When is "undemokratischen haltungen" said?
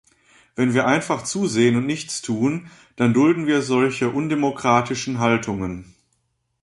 4.09-5.93